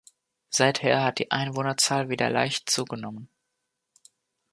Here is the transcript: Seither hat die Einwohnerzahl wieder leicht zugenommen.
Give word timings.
Seither 0.49 1.03
hat 1.03 1.19
die 1.19 1.29
Einwohnerzahl 1.29 2.09
wieder 2.09 2.31
leicht 2.31 2.71
zugenommen. 2.71 3.29